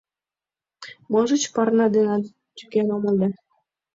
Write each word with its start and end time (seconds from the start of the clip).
Можыч, 1.11 1.43
парня 1.53 1.85
денат 1.95 2.23
тӱкен 2.55 2.87
омыл 2.95 3.15
да... 3.21 3.29